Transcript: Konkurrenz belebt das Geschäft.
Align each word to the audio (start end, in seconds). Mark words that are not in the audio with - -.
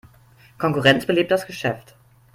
Konkurrenz 0.57 1.05
belebt 1.05 1.29
das 1.29 1.45
Geschäft. 1.45 1.95